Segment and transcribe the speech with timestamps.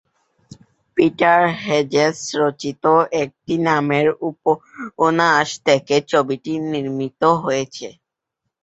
[0.97, 2.83] Peter Hedges রচিত
[3.23, 7.87] একই নামের উপন্যাস থেকে ছবিটি নির্মীত হয়েছে।